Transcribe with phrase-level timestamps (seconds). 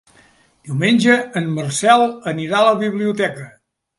[0.69, 3.47] Diumenge en Marcel anirà a la biblioteca.